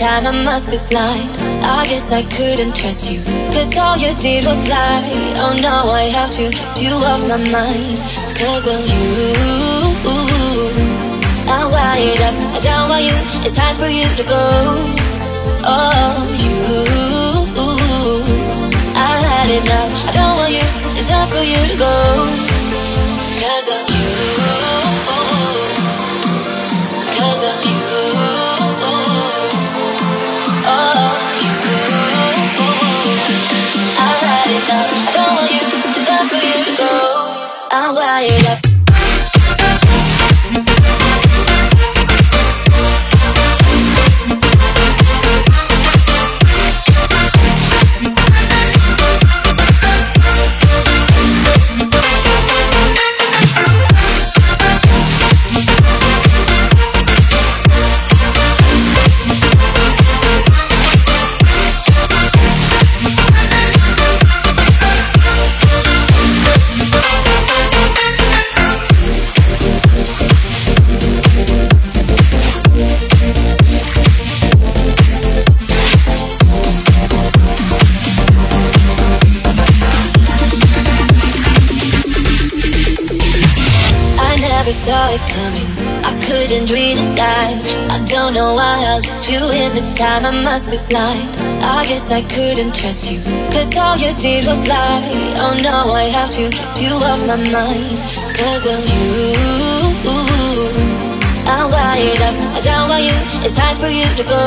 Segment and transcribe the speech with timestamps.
[0.00, 0.26] Time.
[0.26, 1.28] I must be blind.
[1.62, 3.20] I guess I couldn't trust you.
[3.52, 5.04] Cause all you did was lie.
[5.36, 7.98] Oh no, I have to get you off my mind.
[8.38, 9.10] Cause of you.
[11.52, 12.34] I'm wired up.
[12.56, 13.16] I don't want you.
[13.44, 14.44] It's time for you to go.
[15.68, 16.60] Oh, you.
[18.96, 19.90] I had enough.
[20.08, 20.66] I don't want you.
[20.98, 22.49] It's time for you to go.
[36.76, 37.68] Go.
[37.70, 38.69] I'm wired up.
[89.30, 90.26] You in this time.
[90.26, 91.30] I must be blind.
[91.62, 93.20] I guess I couldn't trust you.
[93.54, 95.06] Cause all you did was lie.
[95.36, 97.98] Oh no, I have to get you off my mind.
[98.36, 99.70] Cause of you.
[101.46, 102.36] I'm wired up.
[102.56, 103.18] I don't want you.
[103.46, 104.44] It's time for you to go.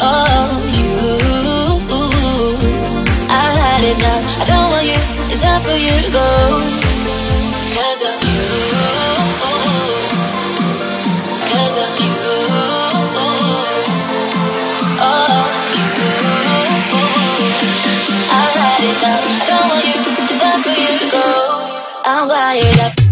[0.00, 0.94] Oh, you.
[3.30, 4.20] I had now.
[4.40, 5.00] I don't want you.
[5.32, 6.28] It's time for you to go.
[7.74, 8.83] Cause of you.
[18.84, 19.20] It up.
[19.48, 19.96] Don't want you.
[19.96, 21.24] It's time for you to go.
[22.04, 23.03] I'm wired up.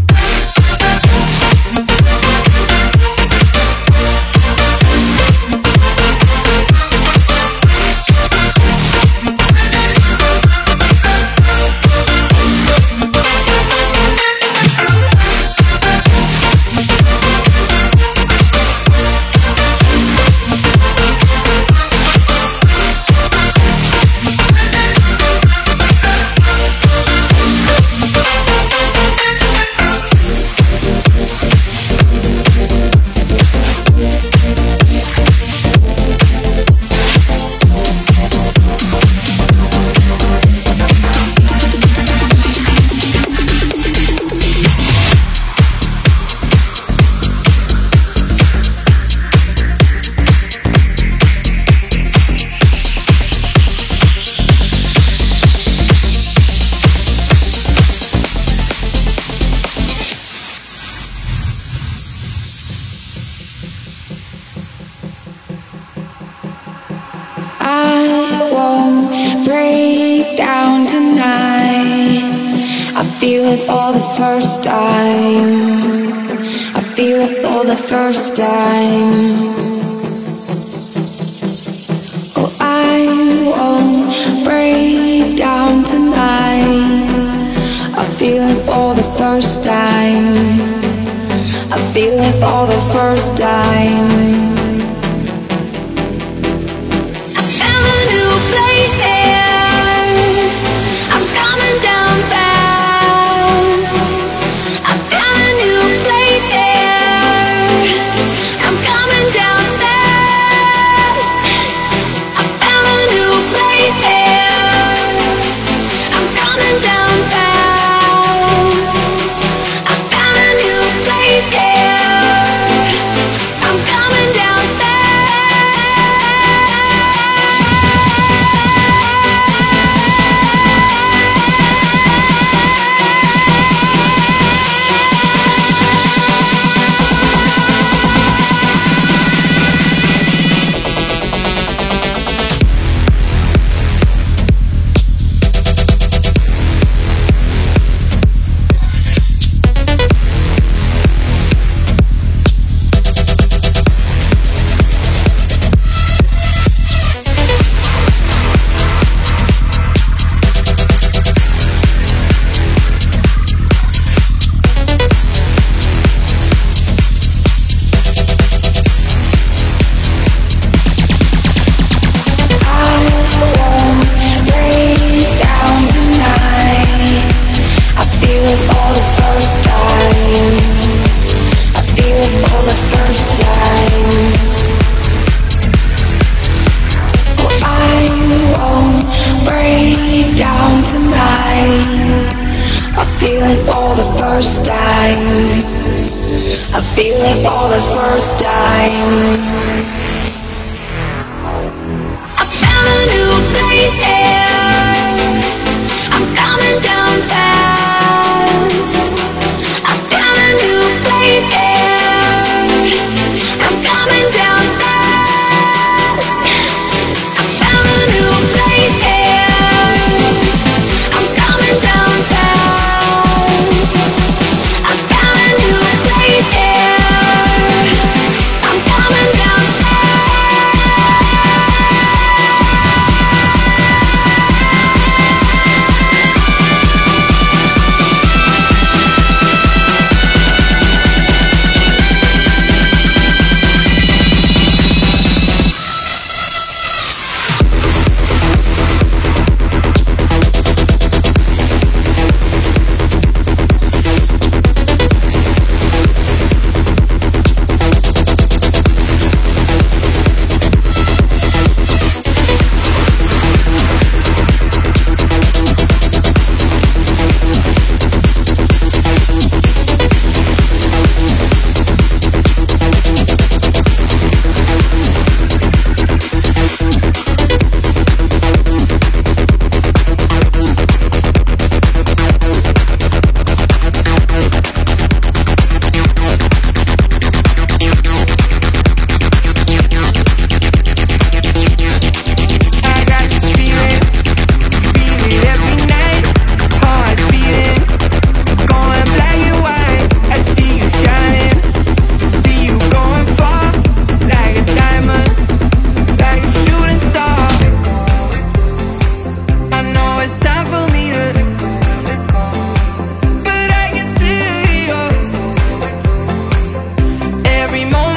[317.83, 318.12] anymore.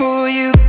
[0.00, 0.59] for you.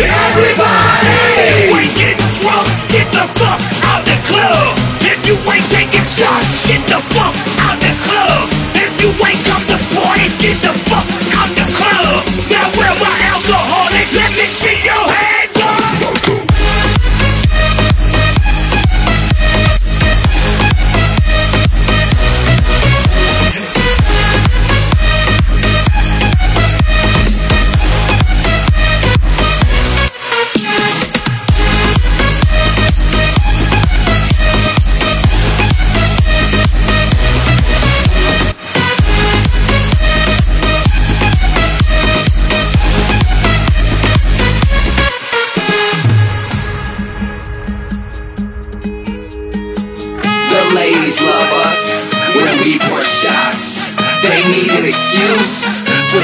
[0.00, 1.70] Everybody!
[1.70, 4.74] We get drunk, get the fuck out the club.
[5.02, 7.34] If you ain't taking shots, get the fuck
[7.68, 8.48] out the club.
[8.74, 11.19] If you ain't come to party, get the fuck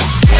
[0.00, 0.39] Yeah.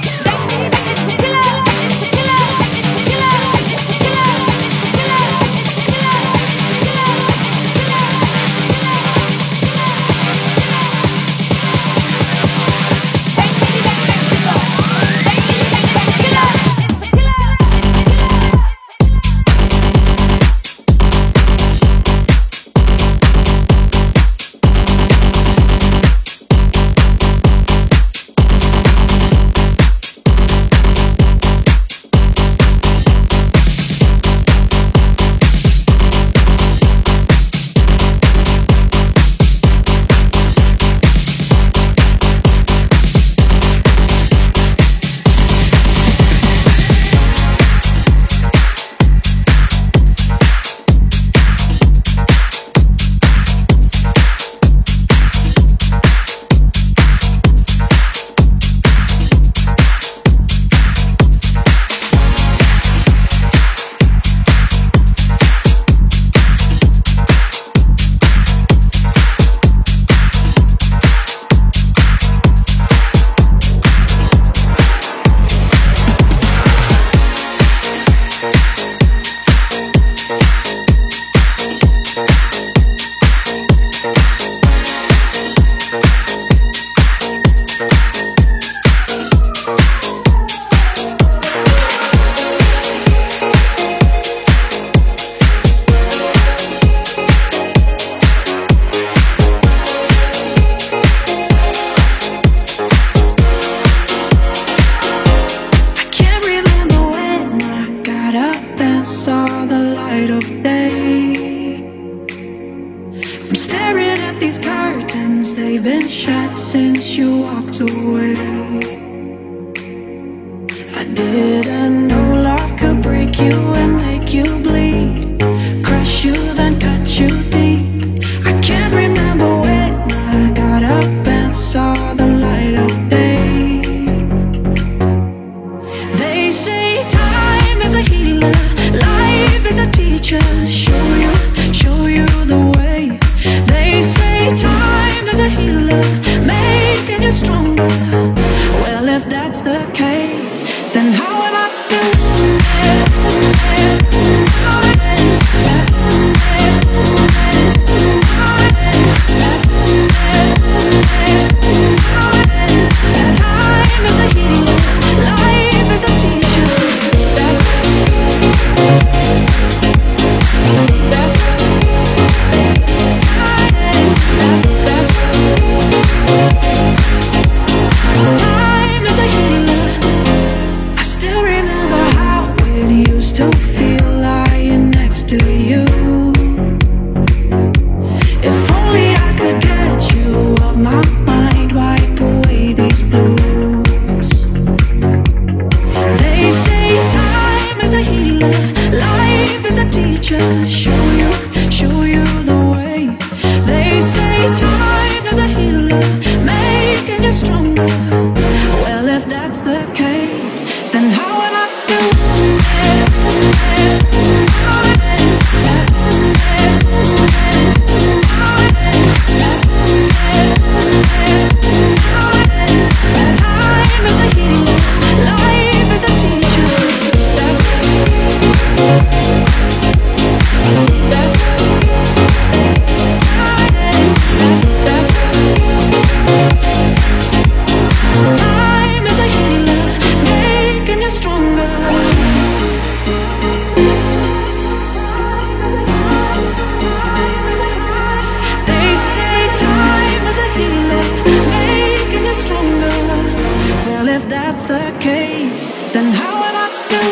[255.93, 257.11] then how am I still?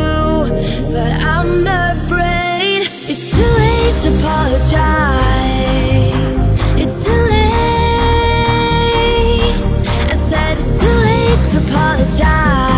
[4.31, 5.19] apologize.
[6.79, 7.51] It's too late.
[10.09, 12.70] I said it's too late to apologize.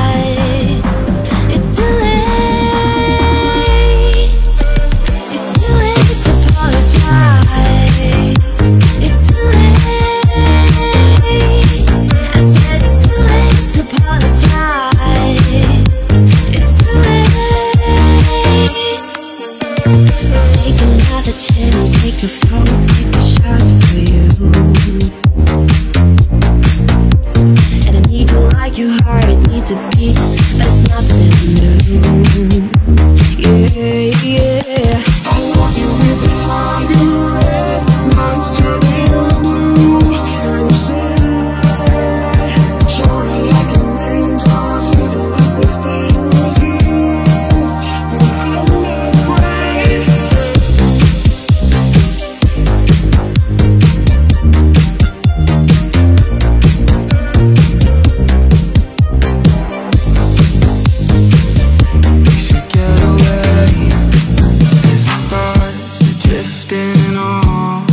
[66.67, 67.89] drifting off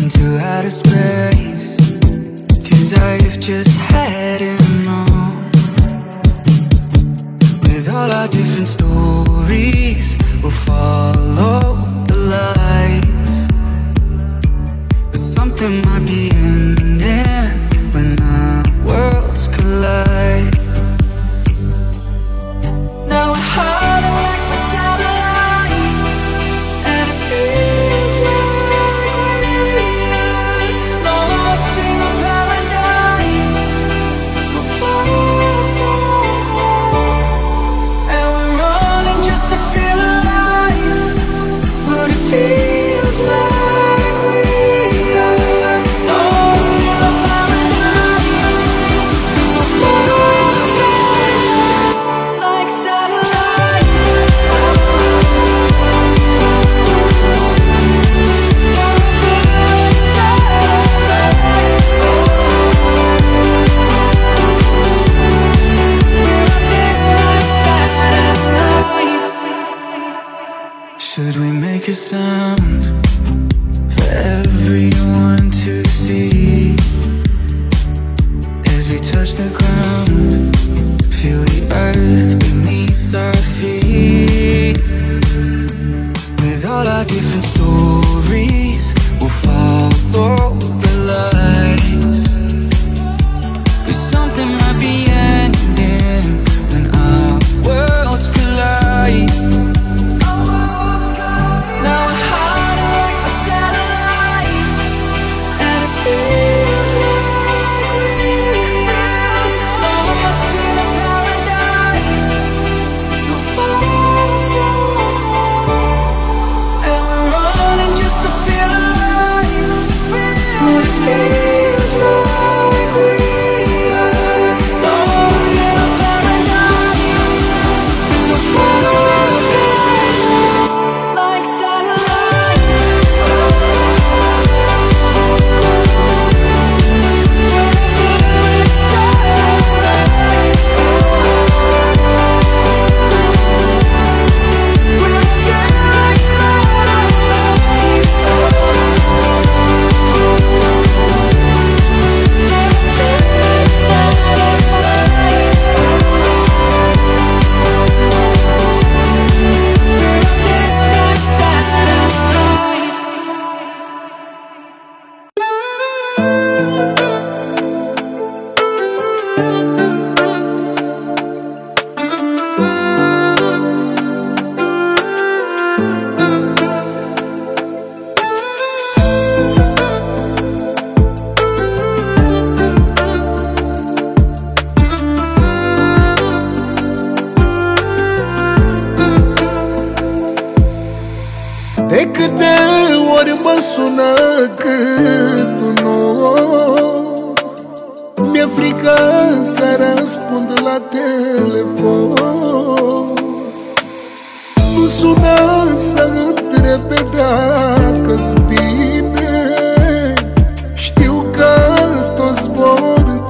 [0.00, 1.17] into outer space.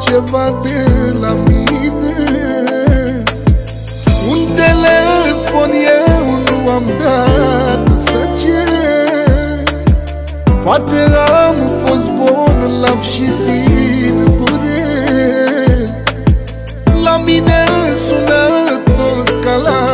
[0.09, 2.17] Ceva de la mine.
[4.31, 9.65] Un telefon eu nu am dat să cer
[10.65, 11.01] Poate
[11.47, 14.85] am fost bun, l-am și singure
[17.05, 17.65] La mine
[18.07, 19.88] sună toți ca la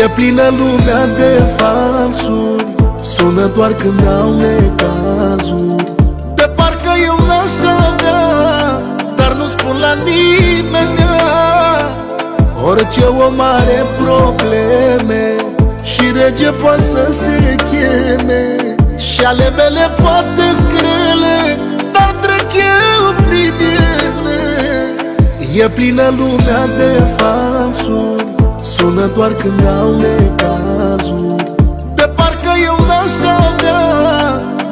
[0.00, 2.66] E plină lumea de falsuri
[3.02, 5.84] Sună doar când au necazuri.
[6.34, 7.52] De parcă eu n-aș
[7.88, 8.22] avea
[9.16, 10.98] Dar nu spun la nimeni.
[12.64, 15.34] Orice om are probleme
[15.82, 18.56] Și rege poate să se cheme.
[18.96, 24.32] Și ale mele poate grele Dar trec eu prin ele.
[25.64, 28.09] E plină lumea de falsuri
[28.80, 31.34] Sună doar când au necazuri.
[31.94, 33.12] De parcă eu n-aș
[33.46, 33.80] avea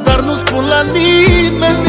[0.05, 1.87] Dar nu spun la nimeni.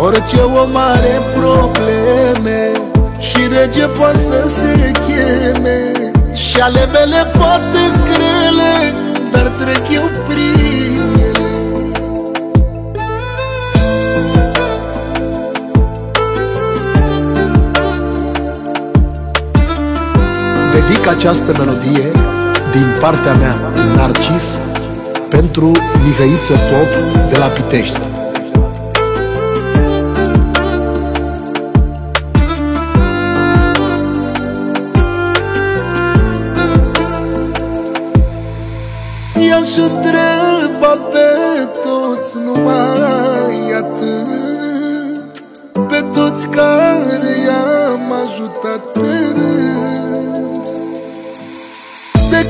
[0.00, 2.70] Orice om are probleme
[3.18, 5.92] Și rege poate să se cheme.
[6.32, 9.00] Și ale mele poate grele
[9.30, 11.35] Dar trec eu prin ele
[21.06, 22.10] Dedic această melodie
[22.72, 24.60] din partea mea, Narcis,
[25.28, 25.72] pentru
[26.04, 26.88] Mihăiță Pop
[27.30, 28.00] de la Pitești.
[39.48, 41.28] I-aș întreba pe
[41.84, 44.28] toți numai atât
[45.88, 49.00] Pe toți care i-am ajutat pe
[49.34, 49.75] rând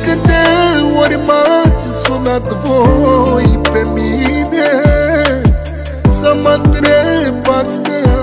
[0.06, 0.42] De câte
[1.00, 4.70] ori m-ați sunat voi pe mine?
[6.10, 8.15] Să mă întrebați de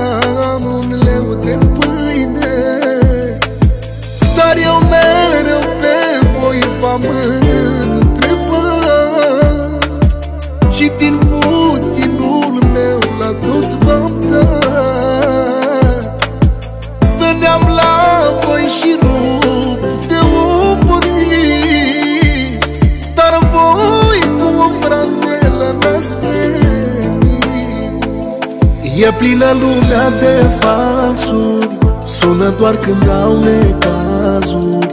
[29.24, 31.70] plină lumea de falsuri
[32.06, 34.88] Sună doar când au necazuri.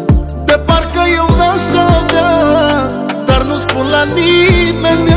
[0.45, 1.65] De parcă eu n-aș
[1.99, 2.33] avea
[3.25, 5.15] Dar nu spun la nimeni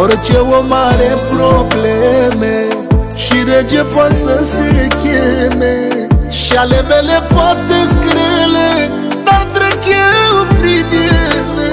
[0.00, 2.66] Orice om are probleme
[3.14, 6.06] Și rege poate să se cheme.
[6.28, 8.94] Și ale mele poate grele
[9.24, 11.72] Dar trec eu prin ele.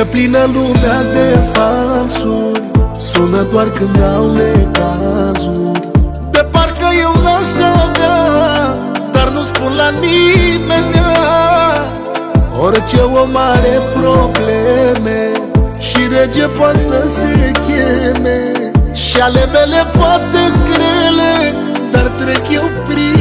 [0.00, 2.55] E plină lumea de falsuri
[3.16, 5.80] sună doar când au necazuri.
[6.30, 7.50] De parcă eu n-aș
[7.84, 8.18] avea
[9.12, 10.94] Dar nu spun la nimeni.
[12.60, 15.30] Orice o mare probleme
[15.78, 18.52] Și rege poate să se cheme.
[18.92, 21.52] Și ale mele poate grele
[21.90, 23.15] Dar trec eu prin